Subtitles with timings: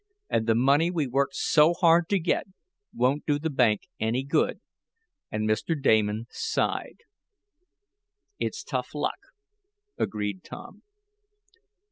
[0.31, 2.47] "And the money we worked so hard to get
[2.91, 4.59] won't do the bank any good,"
[5.31, 5.79] and Mr.
[5.79, 7.01] Damon sighed.
[8.39, 9.19] "It's tough luck,"
[9.99, 10.81] agreed Tom.